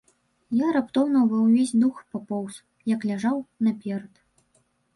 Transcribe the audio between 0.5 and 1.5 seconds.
І раптоўна ва